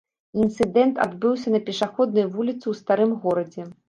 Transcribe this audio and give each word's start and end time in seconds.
Інцыдэнт 0.43 0.95
адбыўся 1.05 1.53
на 1.55 1.59
пешаходнай 1.67 2.25
вуліцы 2.37 2.57
ў 2.67 2.73
старым 2.81 3.13
горадзе. 3.27 3.67